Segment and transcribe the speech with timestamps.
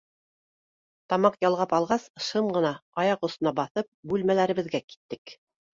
[1.13, 2.73] Тамаҡ ялғап алғас, шым ғына
[3.05, 5.39] аяҡ осона баҫып, бүлмәләребеҙгә киттек.